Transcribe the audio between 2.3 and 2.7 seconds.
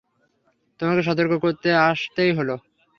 হল।